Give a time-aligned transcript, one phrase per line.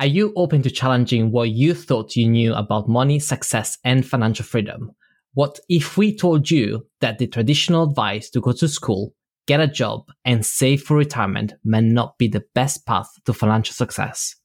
[0.00, 4.46] Are you open to challenging what you thought you knew about money, success, and financial
[4.46, 4.92] freedom?
[5.34, 9.12] What if we told you that the traditional advice to go to school,
[9.46, 13.74] get a job, and save for retirement may not be the best path to financial
[13.74, 14.36] success?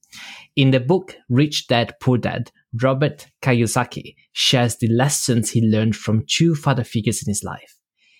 [0.57, 2.51] In the book Rich Dad Poor Dad,
[2.81, 7.77] Robert Kiyosaki shares the lessons he learned from two father figures in his life.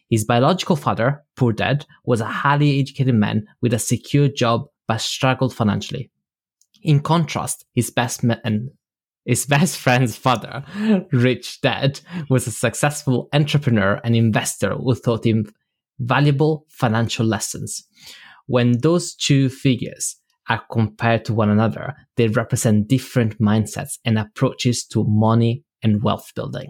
[0.10, 5.02] His biological father, poor dad, was a highly educated man with a secure job but
[5.02, 6.12] struggled financially.
[6.86, 8.70] In contrast, his best man,
[9.26, 10.64] his best friend's father,
[11.12, 15.52] rich dad, was a successful entrepreneur and investor who taught him
[15.98, 17.88] valuable financial lessons.
[18.46, 24.86] When those two figures are compared to one another, they represent different mindsets and approaches
[24.90, 26.70] to money and wealth building.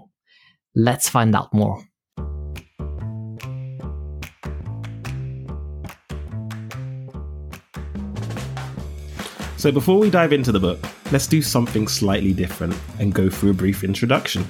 [0.74, 1.84] Let's find out more.
[9.66, 10.78] So before we dive into the book,
[11.12, 14.46] let's do something slightly different and go through a brief introduction.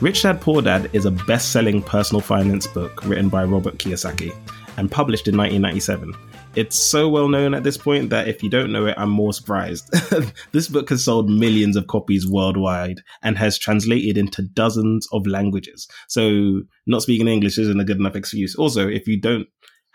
[0.00, 4.32] Rich Dad Poor Dad is a best selling personal finance book written by Robert Kiyosaki
[4.76, 6.14] and published in 1997.
[6.54, 9.32] It's so well known at this point that if you don't know it, I'm more
[9.32, 9.92] surprised.
[10.52, 15.88] this book has sold millions of copies worldwide and has translated into dozens of languages.
[16.06, 18.54] So, not speaking English isn't a good enough excuse.
[18.54, 19.48] Also, if you don't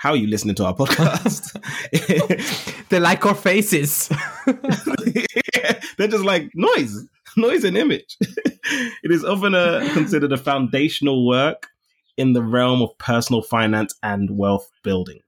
[0.03, 1.55] how are you listening to our podcast?
[2.89, 4.09] they like our faces.
[5.97, 8.17] They're just like noise, noise and image.
[8.21, 11.67] it is often a, considered a foundational work
[12.17, 15.21] in the realm of personal finance and wealth building.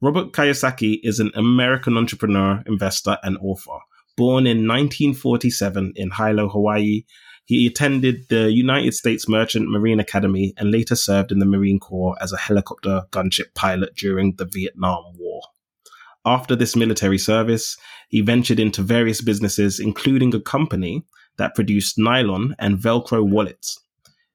[0.00, 3.78] Robert Kiyosaki is an American entrepreneur, investor, and author.
[4.16, 7.04] Born in 1947 in Hilo, Hawaii,
[7.48, 12.14] he attended the United States Merchant Marine Academy and later served in the Marine Corps
[12.20, 15.40] as a helicopter gunship pilot during the Vietnam War.
[16.26, 17.78] After this military service,
[18.10, 21.06] he ventured into various businesses, including a company
[21.38, 23.80] that produced nylon and Velcro wallets.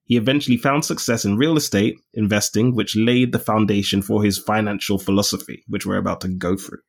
[0.06, 4.98] He eventually found success in real estate investing, which laid the foundation for his financial
[4.98, 6.82] philosophy, which we're about to go through.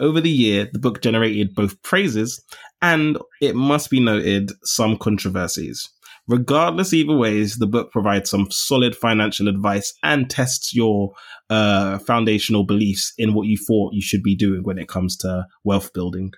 [0.00, 2.42] Over the year, the book generated both praises
[2.80, 5.88] and, it must be noted, some controversies.
[6.28, 11.14] Regardless, either ways, the book provides some solid financial advice and tests your
[11.48, 15.46] uh, foundational beliefs in what you thought you should be doing when it comes to
[15.64, 16.32] wealth building.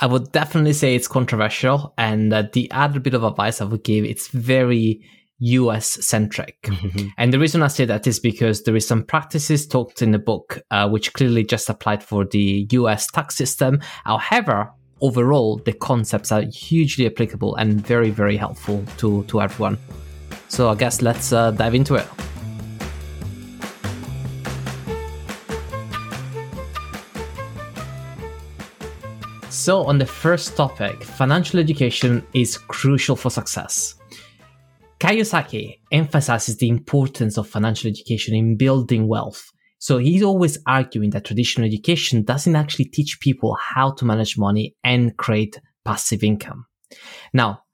[0.00, 3.84] I would definitely say it's controversial, and uh, the other bit of advice I would
[3.84, 5.04] give it's very
[5.42, 6.62] US centric.
[6.62, 7.08] Mm-hmm.
[7.18, 10.18] And the reason I say that is because there is some practices talked in the
[10.18, 13.80] book, uh, which clearly just applied for the US tax system.
[14.04, 14.70] However,
[15.00, 19.78] overall, the concepts are hugely applicable and very, very helpful to, to everyone.
[20.48, 22.06] So I guess let's uh, dive into it.
[29.50, 33.94] So, on the first topic, financial education is crucial for success.
[35.02, 39.50] Kiyosaki emphasizes the importance of financial education in building wealth.
[39.78, 44.76] So he's always arguing that traditional education doesn't actually teach people how to manage money
[44.84, 46.66] and create passive income.
[47.32, 47.64] Now,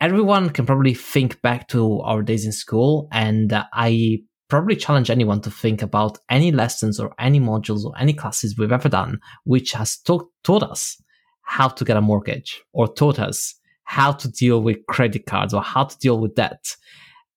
[0.00, 4.18] everyone can probably think back to our days in school, and I
[4.48, 8.70] probably challenge anyone to think about any lessons or any modules or any classes we've
[8.70, 10.96] ever done, which has taught, taught us
[11.42, 15.62] how to get a mortgage or taught us how to deal with credit cards or
[15.62, 16.64] how to deal with debt.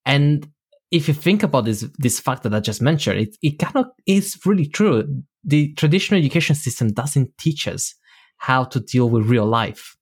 [0.06, 0.48] And
[0.92, 3.88] if you think about this, this fact that I just mentioned, it, it kind of
[4.06, 5.24] is really true.
[5.44, 7.96] The traditional education system doesn't teach us
[8.38, 9.96] how to deal with real life.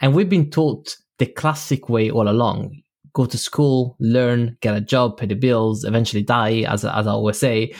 [0.00, 2.82] And we've been taught the classic way all along
[3.18, 7.10] go to school, learn, get a job, pay the bills, eventually die, as, as I
[7.10, 7.74] always say.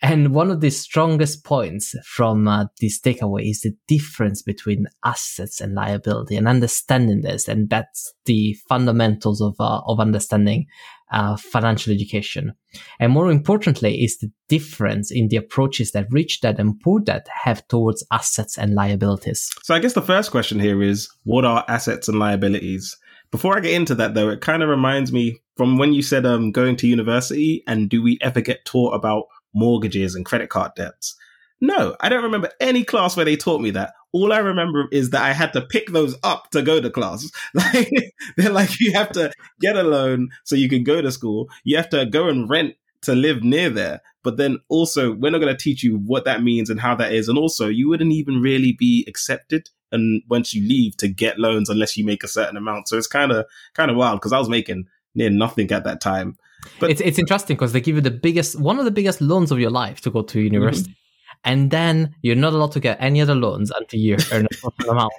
[0.00, 5.60] And one of the strongest points from uh, this takeaway is the difference between assets
[5.60, 7.48] and liability and understanding this.
[7.48, 10.66] And that's the fundamentals of, uh, of understanding
[11.10, 12.52] uh, financial education.
[13.00, 17.26] And more importantly, is the difference in the approaches that rich dad and poor dad
[17.42, 19.50] have towards assets and liabilities.
[19.64, 22.96] So I guess the first question here is, what are assets and liabilities?
[23.34, 26.24] Before I get into that, though, it kind of reminds me from when you said
[26.24, 30.70] um, going to university and do we ever get taught about mortgages and credit card
[30.76, 31.16] debts?
[31.60, 33.92] No, I don't remember any class where they taught me that.
[34.12, 37.28] All I remember is that I had to pick those up to go to class.
[37.54, 37.90] Like
[38.36, 41.48] they're like you have to get a loan so you can go to school.
[41.64, 44.00] You have to go and rent to live near there.
[44.22, 47.12] But then also, we're not going to teach you what that means and how that
[47.12, 47.28] is.
[47.28, 51.70] And also, you wouldn't even really be accepted and once you leave to get loans
[51.70, 52.88] unless you make a certain amount.
[52.88, 56.00] So it's kind of kind of wild because I was making near nothing at that
[56.00, 56.36] time.
[56.80, 59.50] But it's it's interesting because they give you the biggest one of the biggest loans
[59.50, 60.90] of your life to go to university.
[60.90, 61.50] Mm-hmm.
[61.50, 64.88] and then you're not allowed to get any other loans until you earn a certain
[64.90, 65.12] amount.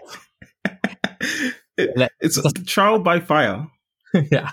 [1.78, 3.68] It, it's trial by fire.
[4.32, 4.52] yeah.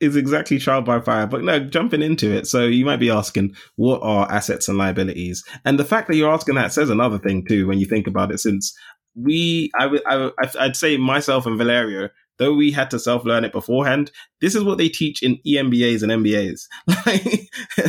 [0.00, 1.26] Is exactly trial by fire.
[1.26, 2.46] But no, jumping into it.
[2.46, 5.44] So you might be asking, what are assets and liabilities?
[5.64, 8.30] And the fact that you're asking that says another thing too, when you think about
[8.30, 8.76] it, since
[9.14, 12.10] we, I would, I, I'd say myself and Valerio,
[12.40, 14.10] though we had to self learn it beforehand,
[14.40, 16.66] this is what they teach in EMBAs and MBAs.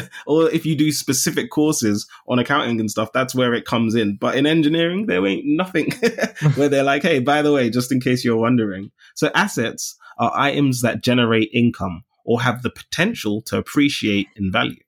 [0.27, 4.17] or if you do specific courses on accounting and stuff, that's where it comes in.
[4.17, 5.91] But in engineering, there ain't nothing
[6.55, 8.91] where they're like, hey, by the way, just in case you're wondering.
[9.15, 14.79] So assets are items that generate income or have the potential to appreciate in value.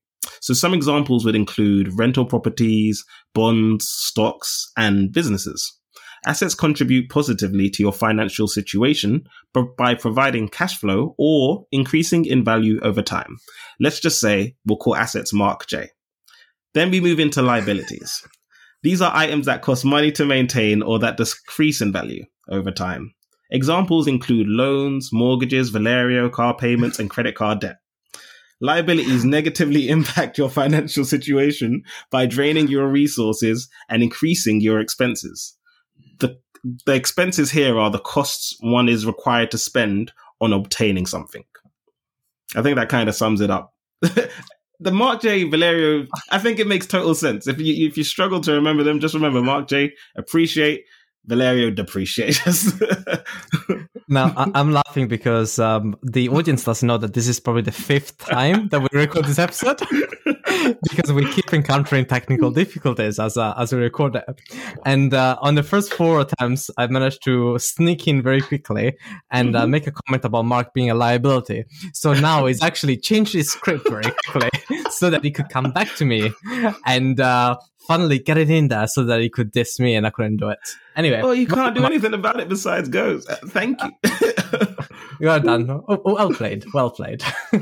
[0.41, 3.03] So some examples would include rental properties,
[3.33, 5.77] bonds, stocks, and businesses.
[6.25, 9.28] Assets contribute positively to your financial situation
[9.78, 13.38] by providing cash flow or increasing in value over time.
[13.80, 15.90] Let's just say we'll call assets Mark J.
[16.74, 18.25] Then we move into liabilities.
[18.84, 23.14] These are items that cost money to maintain or that decrease in value over time.
[23.52, 27.78] Examples include loans, mortgages, Valerio, car payments, and credit card debt.
[28.62, 35.58] Liabilities negatively impact your financial situation by draining your resources and increasing your expenses
[36.86, 41.44] the expenses here are the costs one is required to spend on obtaining something.
[42.56, 43.74] I think that kind of sums it up.
[44.01, 47.48] the Mark J Valerio, I think it makes total sense.
[47.48, 50.86] If you if you struggle to remember them, just remember Mark J appreciate
[51.25, 52.42] Valerio depreciate.
[54.13, 57.71] now I- am laughing because um, the audience doesn't know that this is probably the
[57.71, 59.81] fifth time that we record this episode.
[60.83, 64.42] because we keep encountering technical difficulties as uh, as we record it.
[64.86, 68.98] And uh, on the first four attempts, I managed to sneak in very quickly
[69.31, 69.71] and uh, mm-hmm.
[69.71, 71.65] make a comment about Mark being a liability.
[71.94, 74.50] So now he's actually changed his script very quickly
[74.89, 76.31] so that he could come back to me
[76.86, 77.19] and
[77.88, 80.50] finally get it in there so that he could diss me and I couldn't do
[80.50, 80.59] it.
[80.95, 81.21] Anyway.
[81.21, 83.27] Well, you can't do anything about it besides goes.
[83.27, 83.91] Uh, thank you.
[85.19, 85.69] you are done.
[85.69, 86.65] Oh, oh, well played.
[86.74, 87.24] Well played.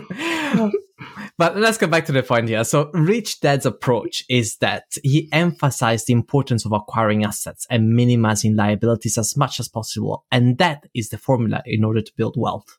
[1.38, 2.64] but let's go back to the point here.
[2.64, 8.56] So Rich Dad's approach is that he emphasized the importance of acquiring assets and minimizing
[8.56, 10.26] liabilities as much as possible.
[10.32, 12.78] And that is the formula in order to build wealth.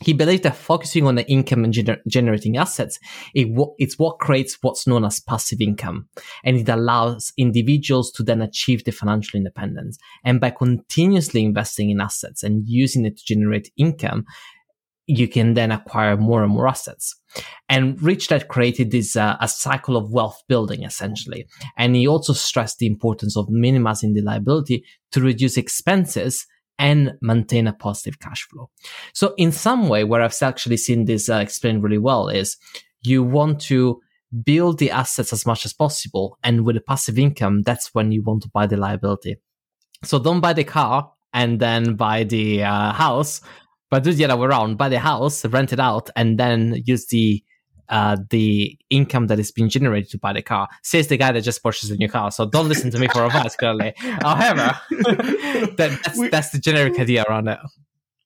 [0.00, 2.98] He believed that focusing on the income and gener- generating assets,
[3.34, 6.08] it w- it's what creates what's known as passive income.
[6.44, 9.98] And it allows individuals to then achieve the financial independence.
[10.24, 14.24] And by continuously investing in assets and using it to generate income,
[15.08, 17.16] you can then acquire more and more assets.
[17.68, 21.46] And Rich Dad created this uh, a cycle of wealth building essentially.
[21.78, 26.46] And he also stressed the importance of minimizing the liability to reduce expenses
[26.78, 28.70] and maintain a positive cash flow.
[29.12, 32.56] So in some way, where I've actually seen this uh, explained really well is
[33.02, 34.00] you want to
[34.44, 36.38] build the assets as much as possible.
[36.42, 39.36] And with a passive income, that's when you want to buy the liability.
[40.04, 43.40] So don't buy the car and then buy the uh, house,
[43.90, 44.78] but do the other way around.
[44.78, 47.42] Buy the house, rent it out, and then use the
[47.88, 50.68] uh, the income that is being generated to buy the car.
[50.82, 52.30] Says the guy that just purchased a new car.
[52.30, 53.94] So don't listen to me for advice, clearly.
[53.96, 57.58] However, that, that's, we, that's the generic idea around it.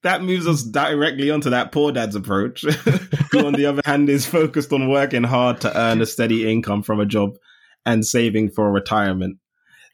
[0.02, 2.62] That moves us directly onto that poor dad's approach,
[3.30, 6.82] who on the other hand is focused on working hard to earn a steady income
[6.82, 7.36] from a job
[7.86, 9.38] and saving for retirement.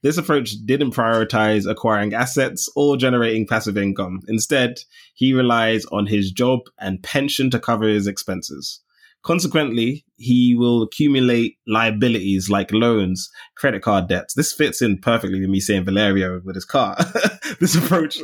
[0.02, 4.20] This approach didn't prioritize acquiring assets or generating passive income.
[4.28, 4.78] Instead,
[5.14, 8.80] he relies on his job and pension to cover his expenses.
[9.24, 14.34] Consequently, he will accumulate liabilities like loans, credit card debts.
[14.34, 16.96] This fits in perfectly with me saying Valerio with his car.
[17.60, 18.18] this approach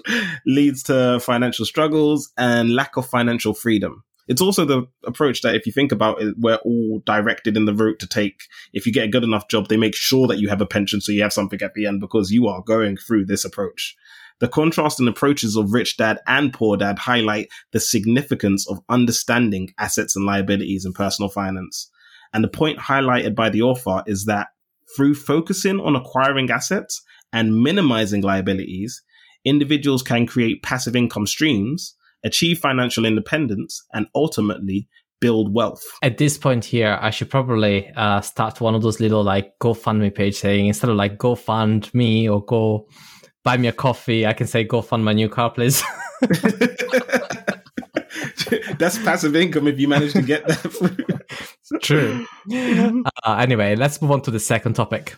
[0.46, 4.04] leads to financial struggles and lack of financial freedom.
[4.26, 7.74] It's also the approach that, if you think about it, we're all directed in the
[7.74, 8.40] route to take.
[8.72, 11.00] If you get a good enough job, they make sure that you have a pension
[11.00, 13.94] so you have something at the end because you are going through this approach.
[14.40, 20.16] The contrasting approaches of Rich Dad and Poor Dad highlight the significance of understanding assets
[20.16, 21.90] and liabilities in personal finance.
[22.32, 24.48] And the point highlighted by the author is that
[24.96, 29.02] through focusing on acquiring assets and minimizing liabilities,
[29.44, 34.88] individuals can create passive income streams, achieve financial independence, and ultimately
[35.20, 35.82] build wealth.
[36.02, 40.14] At this point here, I should probably uh, start one of those little like GoFundMe
[40.14, 42.88] page saying instead of like go fund me or go
[43.44, 45.82] buy me a coffee, I can say, go fund my new car, please.
[48.78, 51.22] That's passive income if you manage to get that.
[51.82, 52.26] True.
[53.24, 55.14] Uh, anyway, let's move on to the second topic.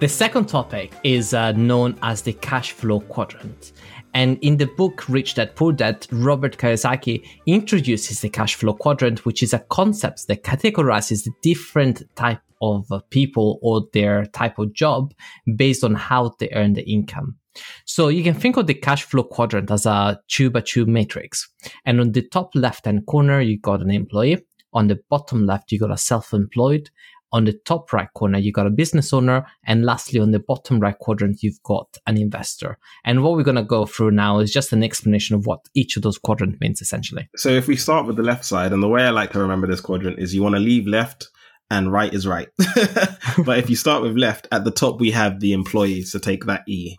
[0.00, 3.72] The second topic is uh, known as the cash flow quadrant.
[4.14, 9.26] And in the book Rich Dad Poor Dad, Robert Kiyosaki introduces the cash flow quadrant,
[9.26, 14.72] which is a concept that categorizes the different type of people or their type of
[14.72, 15.12] job
[15.56, 17.36] based on how they earn the income.
[17.84, 21.48] So you can think of the cash flow quadrant as a two by two matrix.
[21.84, 24.44] And on the top left hand corner, you got an employee.
[24.72, 26.90] On the bottom left, you got a self-employed.
[27.34, 29.44] On the top right corner, you've got a business owner.
[29.66, 32.78] And lastly, on the bottom right quadrant, you've got an investor.
[33.04, 35.96] And what we're going to go through now is just an explanation of what each
[35.96, 37.28] of those quadrants means essentially.
[37.34, 39.66] So if we start with the left side, and the way I like to remember
[39.66, 41.28] this quadrant is you want to leave left
[41.72, 42.48] and right is right.
[43.44, 46.12] but if you start with left, at the top, we have the employees.
[46.12, 46.96] So take that E.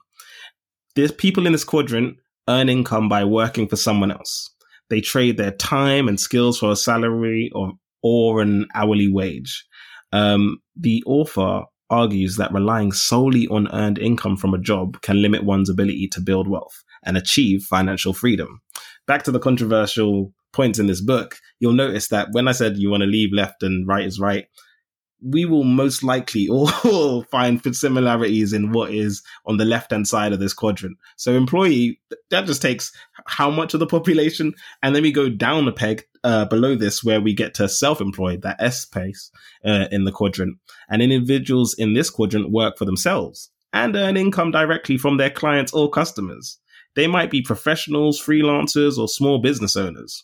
[0.98, 2.18] There's people in this quadrant
[2.50, 4.50] earn income by working for someone else.
[4.90, 7.72] They trade their time and skills for a salary or,
[8.04, 9.66] or an hourly wage.
[10.16, 15.44] Um, the author argues that relying solely on earned income from a job can limit
[15.44, 18.62] one's ability to build wealth and achieve financial freedom.
[19.08, 22.90] Back to the controversial points in this book, you'll notice that when I said you
[22.90, 24.46] want to leave left and right is right,
[25.26, 30.34] we will most likely all find similarities in what is on the left hand side
[30.34, 30.98] of this quadrant.
[31.16, 32.92] So employee, that just takes
[33.26, 34.54] how much of the population,
[34.84, 38.44] and then we go down a peg uh, below this where we get to self-employed,
[38.44, 39.32] that S space
[39.66, 40.58] uh, in the quadrant.
[40.90, 45.74] And individuals in this quadrant work for themselves and earn income directly from their clients
[45.74, 46.60] or customers.
[46.96, 50.24] They might be professionals, freelancers, or small business owners.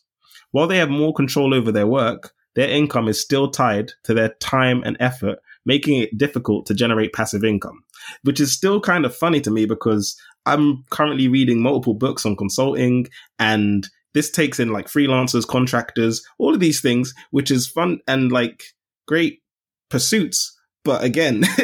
[0.51, 4.29] While they have more control over their work, their income is still tied to their
[4.39, 7.83] time and effort, making it difficult to generate passive income,
[8.23, 12.35] which is still kind of funny to me because I'm currently reading multiple books on
[12.35, 13.07] consulting
[13.39, 18.31] and this takes in like freelancers, contractors, all of these things, which is fun and
[18.31, 18.63] like
[19.07, 19.41] great
[19.89, 20.57] pursuits.
[20.83, 21.43] But again,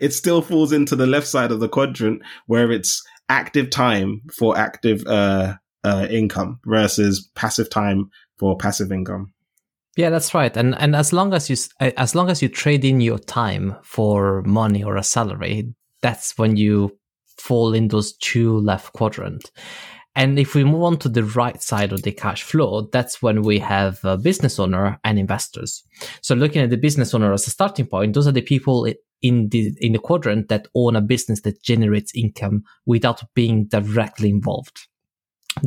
[0.00, 4.56] it still falls into the left side of the quadrant where it's active time for
[4.56, 5.54] active uh,
[5.84, 9.32] uh, income versus passive time for passive income.
[9.96, 10.56] Yeah, that's right.
[10.56, 14.42] And and as long as you as long as you trade in your time for
[14.42, 16.96] money or a salary, that's when you
[17.38, 19.50] fall in those two left quadrant.
[20.16, 23.42] And if we move on to the right side of the cash flow, that's when
[23.42, 25.84] we have a business owner and investors.
[26.20, 28.86] So looking at the business owner as a starting point, those are the people
[29.22, 34.30] in the in the quadrant that own a business that generates income without being directly
[34.30, 34.88] involved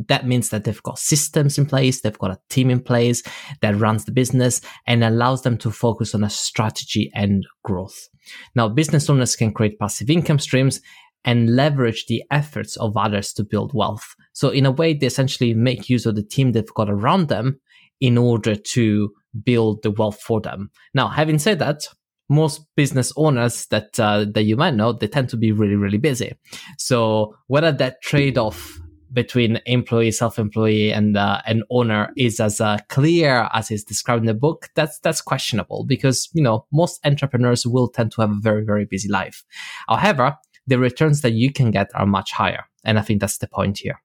[0.07, 3.21] that means that they've got systems in place, they've got a team in place
[3.61, 8.07] that runs the business and allows them to focus on a strategy and growth.
[8.55, 10.81] Now, business owners can create passive income streams
[11.25, 14.15] and leverage the efforts of others to build wealth.
[14.33, 17.59] So in a way, they essentially make use of the team they've got around them
[18.01, 19.13] in order to
[19.43, 20.69] build the wealth for them.
[20.93, 21.87] Now, having said that,
[22.29, 25.97] most business owners that uh, that you might know, they tend to be really, really
[25.97, 26.33] busy.
[26.77, 28.79] So whether that trade off
[29.13, 34.27] between employee, self-employee, and uh, an owner is as uh, clear as is described in
[34.27, 38.39] the book, that's that's questionable because you know most entrepreneurs will tend to have a
[38.41, 39.43] very very busy life.
[39.87, 43.47] However, the returns that you can get are much higher, and I think that's the
[43.47, 44.01] point here.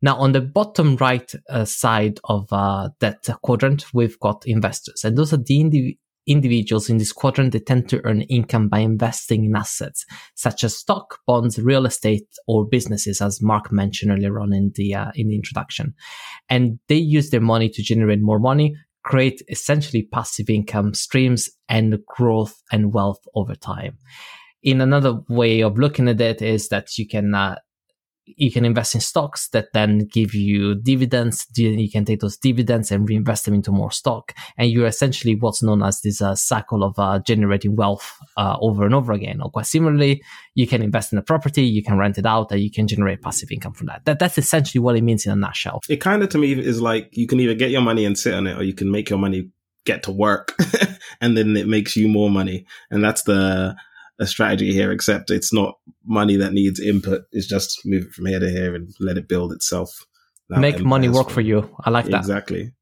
[0.00, 5.16] Now, on the bottom right uh, side of uh, that quadrant, we've got investors, and
[5.16, 9.44] those are the indi- individuals in this quadrant, they tend to earn income by investing
[9.44, 10.04] in assets
[10.34, 14.94] such as stock, bonds, real estate, or businesses, as Mark mentioned earlier on in the
[14.94, 15.94] uh, in the introduction.
[16.48, 21.98] And they use their money to generate more money, create essentially passive income streams, and
[22.06, 23.96] growth and wealth over time.
[24.62, 27.56] In another way of looking at it is that you can uh,
[28.36, 31.46] you can invest in stocks that then give you dividends.
[31.56, 34.34] You can take those dividends and reinvest them into more stock.
[34.56, 38.84] And you're essentially what's known as this uh, cycle of uh, generating wealth uh, over
[38.84, 39.40] and over again.
[39.40, 40.22] Or quite similarly,
[40.54, 43.22] you can invest in a property, you can rent it out, and you can generate
[43.22, 44.04] passive income from that.
[44.04, 45.80] that that's essentially what it means in a nutshell.
[45.88, 48.34] It kind of to me is like you can either get your money and sit
[48.34, 49.50] on it, or you can make your money
[49.84, 50.54] get to work
[51.20, 52.66] and then it makes you more money.
[52.90, 53.74] And that's the
[54.18, 55.78] a strategy here, except it's not
[56.08, 57.22] money that needs input.
[57.32, 60.06] It's just move it from here to here and let it build itself.
[60.48, 61.74] Make money work for you.
[61.84, 62.18] I like that.
[62.18, 62.72] Exactly.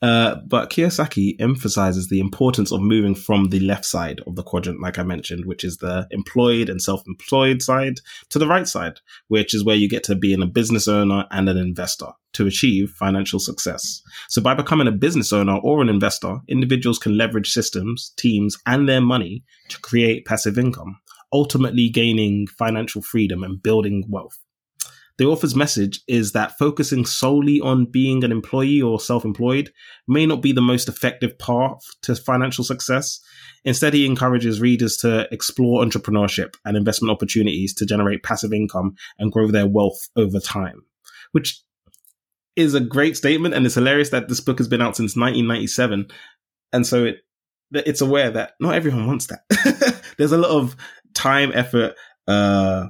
[0.00, 4.80] Uh, but Kiyosaki emphasizes the importance of moving from the left side of the quadrant,
[4.80, 7.94] like I mentioned, which is the employed and self-employed side,
[8.30, 11.48] to the right side, which is where you get to be a business owner and
[11.48, 14.00] an investor to achieve financial success.
[14.28, 18.88] So by becoming a business owner or an investor, individuals can leverage systems, teams, and
[18.88, 21.00] their money to create passive income,
[21.32, 24.38] ultimately gaining financial freedom and building wealth.
[25.18, 29.72] The author's message is that focusing solely on being an employee or self employed
[30.06, 33.20] may not be the most effective path to financial success.
[33.64, 39.32] Instead, he encourages readers to explore entrepreneurship and investment opportunities to generate passive income and
[39.32, 40.82] grow their wealth over time,
[41.32, 41.60] which
[42.54, 43.54] is a great statement.
[43.54, 46.06] And it's hilarious that this book has been out since 1997.
[46.72, 47.16] And so it,
[47.72, 50.02] it's aware that not everyone wants that.
[50.18, 50.76] There's a lot of
[51.18, 51.94] time, effort,
[52.26, 52.86] uh,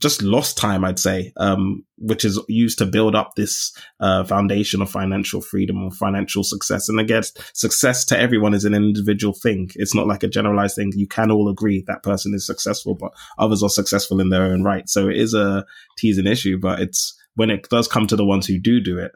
[0.00, 4.82] just lost time, I'd say, um, which is used to build up this uh, foundation
[4.82, 6.88] of financial freedom or financial success.
[6.88, 9.70] And guess success to everyone is an individual thing.
[9.76, 10.92] It's not like a generalized thing.
[10.96, 14.64] You can all agree that person is successful, but others are successful in their own
[14.64, 14.88] right.
[14.88, 15.64] So it is a
[15.98, 19.12] teasing issue, but it's when it does come to the ones who do do it,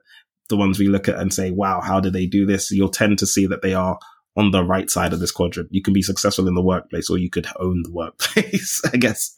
[0.48, 2.70] the ones we look at and say, wow, how did they do this?
[2.70, 3.98] You'll tend to see that they are
[4.36, 5.68] on the right side of this quadrant.
[5.72, 9.34] You can be successful in the workplace or you could own the workplace, I guess,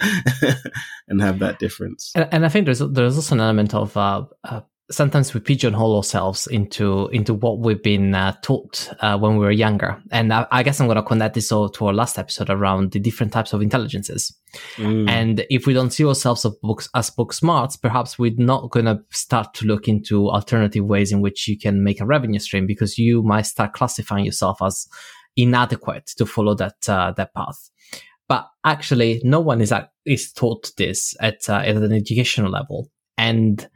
[1.08, 2.12] and have that difference.
[2.14, 4.60] And, and, I think there's there's also an element of uh, uh,
[4.92, 9.50] sometimes we pigeonhole ourselves into into what we've been uh, taught uh, when we were
[9.50, 10.00] younger.
[10.10, 12.92] And I, I guess I'm going to connect this all to our last episode around
[12.92, 14.36] the different types of intelligences.
[14.76, 15.08] Mm.
[15.08, 18.86] And if we don't see ourselves as books as book smarts, perhaps we're not going
[18.86, 22.66] to start to look into alternative ways in which you can make a revenue stream
[22.66, 24.86] because you might start classifying yourself as
[25.36, 27.70] inadequate to follow that uh, that path.
[28.28, 29.72] But actually, no one is
[30.04, 33.68] is taught this at uh, at an educational level, and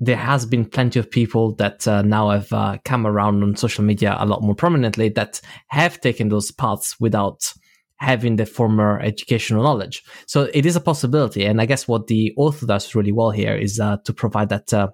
[0.00, 3.84] there has been plenty of people that uh, now have uh, come around on social
[3.84, 7.52] media a lot more prominently that have taken those paths without
[7.96, 10.04] having the former educational knowledge.
[10.26, 11.44] So it is a possibility.
[11.44, 14.72] And I guess what the author does really well here is uh, to provide that
[14.72, 14.88] uh,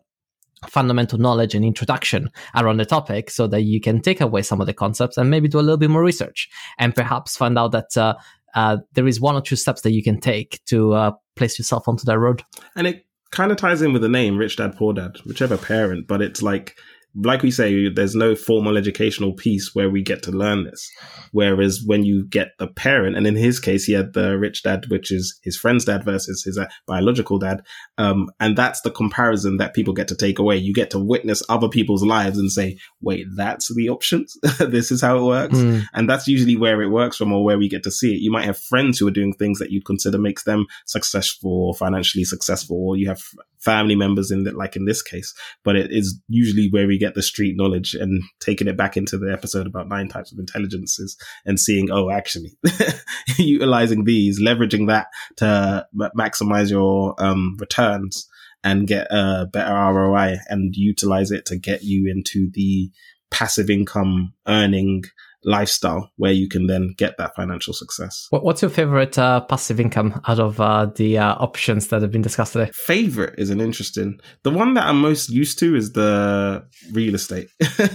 [0.68, 4.66] fundamental knowledge and introduction around the topic so that you can take away some of
[4.66, 7.94] the concepts and maybe do a little bit more research and perhaps find out that
[7.99, 8.14] uh,
[8.54, 12.04] uh, there is one or two steps that you can take to place yourself onto
[12.04, 12.42] that road.
[12.75, 13.04] And it
[13.35, 16.41] kind of ties in with the name rich dad poor dad whichever parent but it's
[16.41, 16.76] like
[17.16, 20.90] like we say, there's no formal educational piece where we get to learn this.
[21.30, 24.87] Whereas when you get the parent, and in his case, he had the rich dad,
[24.88, 27.62] which is his friend's dad versus his uh, biological dad.
[27.99, 30.56] Um, and that's the comparison that people get to take away.
[30.56, 34.37] You get to witness other people's lives and say, wait, that's the options.
[34.59, 35.56] this is how it works.
[35.56, 35.85] Mm.
[35.92, 38.21] And that's usually where it works from or where we get to see it.
[38.21, 41.75] You might have friends who are doing things that you'd consider makes them successful or
[41.75, 43.23] financially successful, or you have
[43.65, 45.34] family members in that, like in this case,
[45.65, 49.19] but it is usually where we get the street knowledge and taking it back into
[49.19, 52.56] the episode about nine types of intelligences and seeing, oh, actually
[53.38, 55.86] utilizing these, leveraging that to
[56.17, 58.26] maximize your um, returns
[58.62, 62.90] and get a better ROI and utilize it to get you into the
[63.30, 65.04] passive income earning
[65.45, 68.26] lifestyle where you can then get that financial success.
[68.30, 72.23] What's your favorite uh, passive income out of uh, the uh, options that have been
[72.23, 72.71] discussed today?
[72.73, 74.19] Favorite is an interesting.
[74.43, 77.49] The one that I'm most used to is the real estate.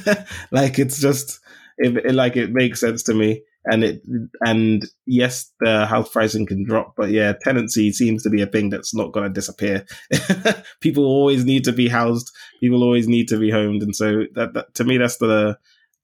[0.51, 1.39] like it's just
[1.77, 3.43] it, it, like it makes sense to me.
[3.65, 4.01] And it
[4.45, 8.69] and yes, the house pricing can drop, but yeah, tenancy seems to be a thing
[8.69, 9.85] that's not going to disappear.
[10.81, 12.31] People always need to be housed.
[12.61, 15.57] People always need to be homed, and so that, that to me, that's the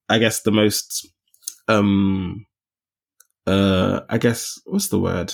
[0.10, 1.08] I guess the most
[1.68, 2.46] um
[3.48, 5.34] uh I guess what's the word?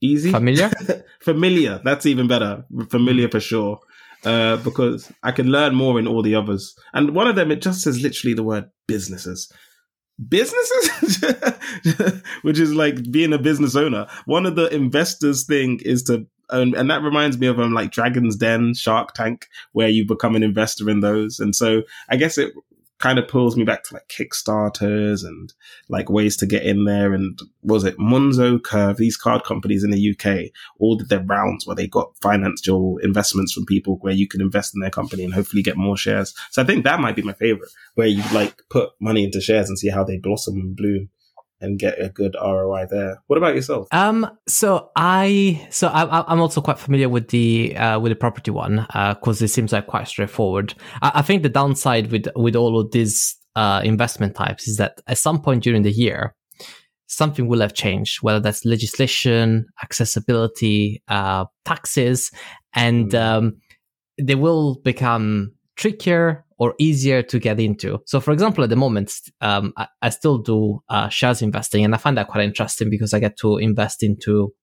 [0.00, 0.30] Easy?
[0.30, 0.70] Familiar?
[1.20, 1.80] Familiar.
[1.84, 2.64] That's even better.
[2.90, 3.80] Familiar for sure.
[4.24, 6.74] Uh, because I can learn more in all the others.
[6.92, 9.52] And one of them, it just says literally the word businesses.
[10.28, 11.24] Businesses?
[12.42, 14.06] Which is like being a business owner.
[14.24, 17.90] One of the investors thing is to and, and, that reminds me of um like
[17.90, 21.40] Dragon's Den, Shark Tank, where you become an investor in those.
[21.40, 22.52] And so I guess it
[22.98, 25.52] kind of pulls me back to like Kickstarters and
[25.88, 27.12] like ways to get in there.
[27.12, 28.96] And was it Monzo Curve?
[28.96, 33.52] These card companies in the UK all did their rounds where they got financial investments
[33.52, 36.34] from people where you can invest in their company and hopefully get more shares.
[36.50, 39.68] So I think that might be my favorite, where you like put money into shares
[39.68, 41.10] and see how they blossom and bloom
[41.60, 43.22] and get a good ROI there.
[43.26, 43.88] What about yourself?
[43.92, 48.50] Um, so I, so I, am also quite familiar with the uh, with the property
[48.50, 50.74] one because uh, it seems like quite straightforward.
[51.02, 55.00] I, I, think the downside with with all of these uh, investment types is that
[55.06, 56.34] at some point during the year,
[57.06, 62.30] something will have changed, whether that's legislation, accessibility, uh, taxes,
[62.74, 63.20] and mm.
[63.20, 63.56] um,
[64.20, 68.00] they will become trickier or easier to get into.
[68.06, 71.94] So, for example, at the moment, um, I, I, still do uh, shares investing, and
[71.94, 74.54] I find that quite interesting because I get to invest into,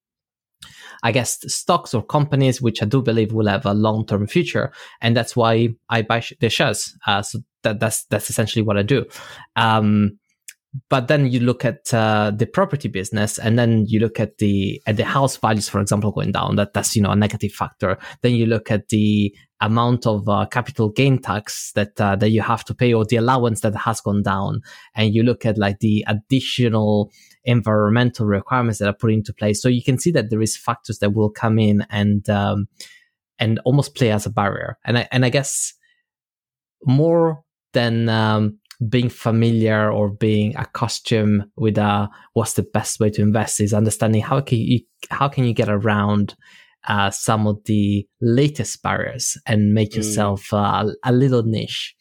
[1.04, 4.72] I guess, stocks or companies which I do believe will have a long term future,
[5.02, 6.96] and that's why I buy sh- the shares.
[7.06, 9.06] Uh, so that, that's that's essentially what I do.
[9.56, 10.20] Um,
[10.90, 14.82] but then you look at uh, the property business and then you look at the
[14.88, 16.56] at the house values for example going down.
[16.56, 17.98] That that's you know a negative factor.
[18.22, 22.42] Then you look at the amount of uh, capital gain tax that uh, that you
[22.42, 24.62] have to pay or the allowance that has gone down.
[24.96, 27.12] And you look at like the additional
[27.46, 29.62] environmental requirements that are put into place.
[29.62, 32.68] So you can see that there is factors that will come in and um,
[33.38, 34.78] and almost play as a barrier.
[34.86, 35.74] And i and i guess
[36.86, 43.22] more than um, being familiar or being accustomed with uh, what's the best way to
[43.22, 46.36] invest is understanding how can you how can you get around
[46.88, 49.98] uh, some of the latest barriers and make mm.
[49.98, 51.96] yourself uh, a little niche.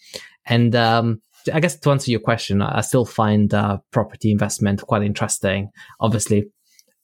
[0.47, 5.03] And um, I guess to answer your question, I still find uh, property investment quite
[5.03, 5.71] interesting.
[6.01, 6.47] Obviously,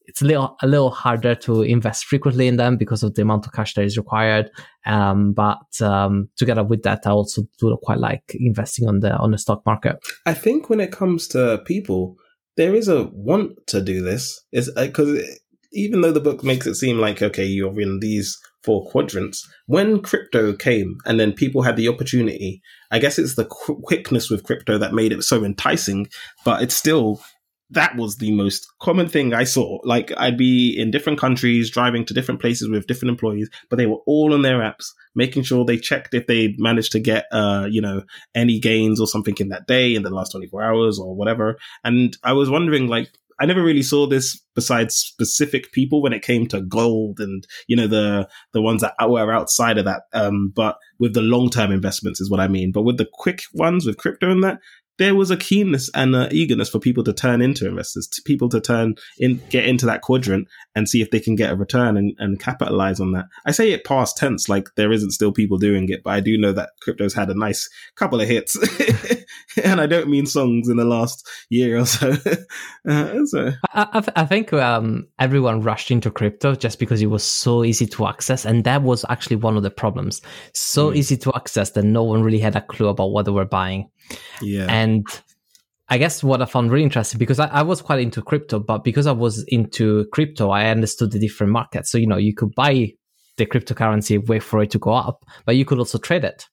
[0.09, 3.47] it's a little a little harder to invest frequently in them because of the amount
[3.47, 4.51] of cash that is required.
[4.87, 9.31] Um, but um, together with that, I also do quite like investing on the on
[9.31, 9.99] the stock market.
[10.27, 12.17] I think when it comes to people,
[12.57, 14.41] there is a want to do this.
[14.51, 15.27] Is because uh,
[15.73, 19.47] even though the book makes it seem like okay, you're in these four quadrants.
[19.67, 22.63] When crypto came, and then people had the opportunity.
[22.91, 26.09] I guess it's the qu- quickness with crypto that made it so enticing,
[26.45, 27.21] but it's still
[27.71, 29.79] that was the most common thing I saw.
[29.85, 33.87] Like I'd be in different countries, driving to different places with different employees, but they
[33.87, 37.67] were all on their apps, making sure they checked if they managed to get, uh,
[37.71, 38.03] you know,
[38.35, 41.59] any gains or something in that day, in the last 24 hours or whatever.
[41.85, 46.23] And I was wondering, like, I never really saw this besides specific people when it
[46.23, 50.03] came to gold and, you know, the, the ones that were outside of that.
[50.13, 52.73] Um, but with the long term investments is what I mean.
[52.73, 54.59] But with the quick ones with crypto and that,
[54.99, 58.49] there was a keenness and an eagerness for people to turn into investors, to people
[58.51, 61.97] to turn in, get into that quadrant and see if they can get a return
[61.97, 63.27] and, and capitalize on that.
[63.47, 66.37] I say it past tense, like there isn't still people doing it, but I do
[66.37, 68.57] know that crypto's had a nice couple of hits.
[69.65, 72.11] and I don't mean songs in the last year or so.
[72.89, 73.53] uh, so.
[73.73, 77.65] I, I, th- I, think um, everyone rushed into crypto just because it was so
[77.65, 78.45] easy to access.
[78.45, 80.21] And that was actually one of the problems.
[80.55, 80.97] So mm.
[80.97, 83.91] easy to access that no one really had a clue about what they were buying.
[84.41, 84.67] Yeah.
[84.69, 85.07] And
[85.89, 88.85] I guess what I found really interesting because I, I, was quite into crypto, but
[88.85, 91.91] because I was into crypto, I understood the different markets.
[91.91, 92.93] So, you know, you could buy
[93.39, 96.47] the cryptocurrency, wait for it to go up, but you could also trade it.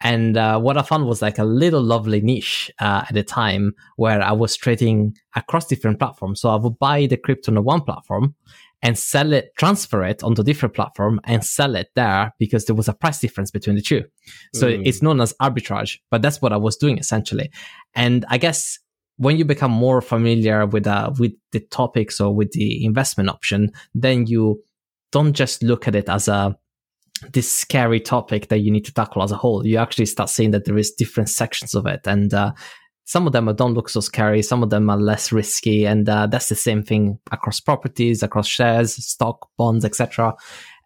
[0.00, 3.74] And uh, what I found was like a little lovely niche uh, at the time
[3.96, 6.40] where I was trading across different platforms.
[6.40, 8.34] So I would buy the crypto on one platform
[8.82, 12.88] and sell it, transfer it onto different platform and sell it there because there was
[12.88, 14.04] a price difference between the two.
[14.54, 14.82] So mm.
[14.86, 17.50] it's known as arbitrage, but that's what I was doing essentially.
[17.94, 18.78] And I guess
[19.16, 23.70] when you become more familiar with, uh, with the topics or with the investment option,
[23.94, 24.62] then you
[25.12, 26.56] don't just look at it as a,
[27.34, 29.66] this scary topic that you need to tackle as a whole.
[29.66, 32.00] You actually start seeing that there is different sections of it.
[32.06, 32.52] And, uh,
[33.10, 34.40] some of them don't look so scary.
[34.40, 35.84] Some of them are less risky.
[35.84, 40.32] And uh, that's the same thing across properties, across shares, stock, bonds, etc.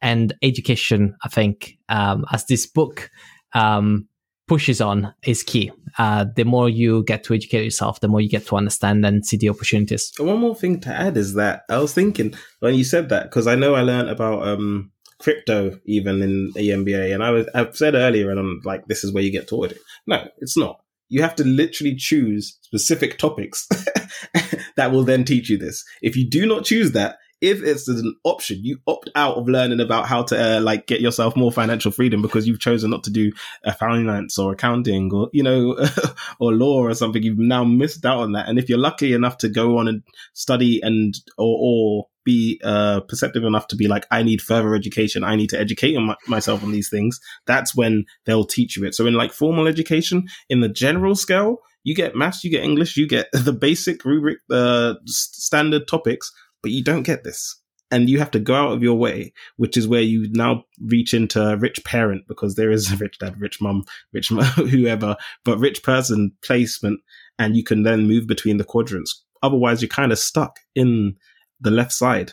[0.00, 3.10] And education, I think, um, as this book
[3.52, 4.08] um,
[4.48, 5.70] pushes on, is key.
[5.98, 9.26] Uh, the more you get to educate yourself, the more you get to understand and
[9.26, 10.10] see the opportunities.
[10.16, 13.46] One more thing to add is that I was thinking when you said that, because
[13.46, 17.76] I know I learned about um, crypto even in the MBA, and I was I've
[17.76, 19.78] said earlier, and I'm like, this is where you get taught it.
[20.06, 23.68] No, it's not you have to literally choose specific topics
[24.76, 25.84] that will then teach you this.
[26.02, 29.80] If you do not choose that, if it's an option, you opt out of learning
[29.80, 33.10] about how to uh, like get yourself more financial freedom because you've chosen not to
[33.10, 33.32] do
[33.66, 35.76] uh, finance or accounting or you know
[36.40, 37.22] or law or something.
[37.22, 38.48] You've now missed out on that.
[38.48, 43.00] And if you're lucky enough to go on and study and or, or be uh,
[43.00, 45.24] perceptive enough to be like, I need further education.
[45.24, 47.20] I need to educate my- myself on these things.
[47.46, 48.94] That's when they'll teach you it.
[48.94, 52.96] So in like formal education, in the general scale, you get maths, you get English,
[52.96, 56.32] you get the basic rubric, uh, standard topics,
[56.62, 57.60] but you don't get this.
[57.90, 61.14] And you have to go out of your way, which is where you now reach
[61.14, 65.58] into rich parent because there is a rich dad, rich mum, rich mom, whoever, but
[65.58, 67.00] rich person placement.
[67.38, 69.22] And you can then move between the quadrants.
[69.42, 71.16] Otherwise, you're kind of stuck in
[71.60, 72.32] the left side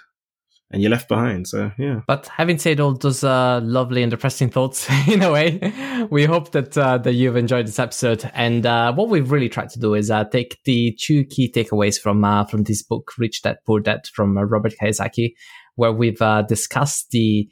[0.71, 1.47] and you're left behind.
[1.47, 2.01] So yeah.
[2.07, 6.51] But having said all those uh, lovely and depressing thoughts, in a way, we hope
[6.51, 8.29] that uh, that you've enjoyed this episode.
[8.33, 11.99] And uh, what we've really tried to do is uh, take the two key takeaways
[11.99, 15.33] from uh, from this book, Rich Dad Poor Dad, from uh, Robert Kiyosaki,
[15.75, 17.49] where we've discussed the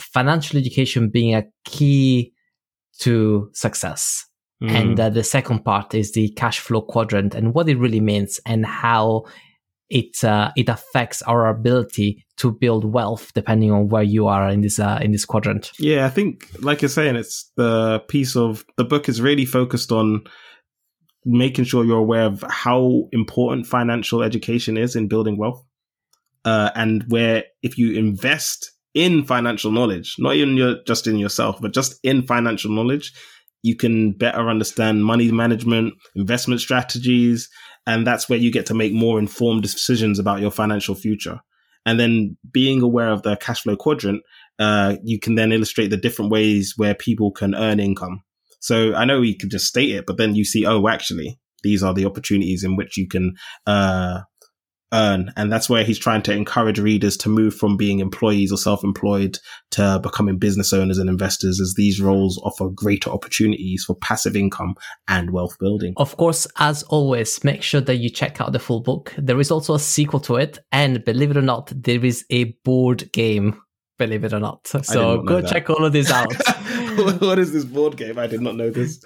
[0.00, 2.32] financial education being a key
[3.00, 4.24] to success.
[4.62, 4.70] Mm.
[4.70, 8.66] And the second part is the cash flow quadrant and what it really means and
[8.66, 9.24] how
[9.90, 14.60] it uh, it affects our ability to build wealth depending on where you are in
[14.60, 15.72] this uh, in this quadrant.
[15.78, 19.92] Yeah, I think like you're saying, it's the piece of the book is really focused
[19.92, 20.24] on
[21.24, 25.64] making sure you're aware of how important financial education is in building wealth.
[26.44, 31.60] Uh, and where if you invest in financial knowledge, not even your, just in yourself,
[31.60, 33.12] but just in financial knowledge,
[33.62, 37.48] you can better understand money management, investment strategies,
[37.86, 41.40] and that's where you get to make more informed decisions about your financial future.
[41.86, 44.22] And then being aware of the cash flow quadrant,
[44.58, 48.22] uh, you can then illustrate the different ways where people can earn income.
[48.60, 51.82] So I know we could just state it, but then you see, oh, actually, these
[51.82, 53.34] are the opportunities in which you can
[53.66, 54.20] uh,
[54.92, 55.32] earn.
[55.36, 59.38] And that's where he's trying to encourage readers to move from being employees or self-employed
[59.72, 64.74] to becoming business owners and investors as these roles offer greater opportunities for passive income
[65.06, 65.94] and wealth building.
[65.96, 69.14] Of course, as always, make sure that you check out the full book.
[69.18, 70.58] There is also a sequel to it.
[70.72, 73.60] And believe it or not, there is a board game
[73.98, 74.66] believe it or not.
[74.66, 76.32] So go check all of these out.
[77.20, 78.18] what is this board game?
[78.18, 79.02] I did not know this.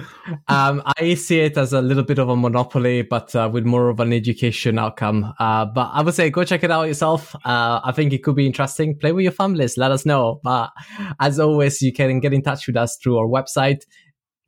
[0.48, 3.88] Um, I see it as a little bit of a monopoly, but uh, with more
[3.88, 5.33] of an education outcome.
[5.38, 7.35] Uh, but I would say go check it out yourself.
[7.44, 8.96] Uh, I think it could be interesting.
[8.96, 9.76] Play with your families.
[9.76, 10.40] Let us know.
[10.44, 10.70] But
[11.20, 13.83] as always, you can get in touch with us through our website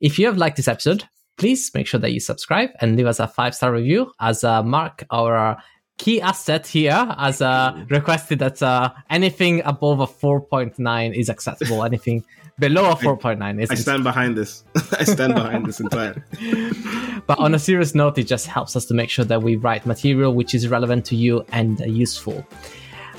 [0.00, 3.20] If you have liked this episode, please make sure that you subscribe and leave us
[3.20, 5.62] a five star review as uh, Mark, our
[5.98, 11.84] key asset here, has uh, requested that uh, anything above a 4.9 is acceptable.
[11.92, 12.24] anything
[12.58, 13.70] below a 4.9 is.
[13.74, 14.64] I stand behind this.
[14.98, 16.22] I stand behind this entirely.
[17.26, 19.86] but on a serious note, it just helps us to make sure that we write
[19.86, 22.46] material which is relevant to you and useful.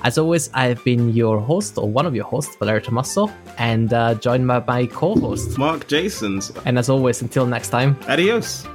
[0.04, 4.16] As always, I've been your host, or one of your hosts, Valerio Tommaso, and uh,
[4.16, 6.52] joined by my co host, Mark Jasons.
[6.66, 8.68] And as always, until next time, adios.